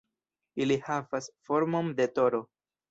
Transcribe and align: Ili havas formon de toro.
Ili 0.65 0.77
havas 0.87 1.31
formon 1.51 1.95
de 2.03 2.11
toro. 2.19 2.47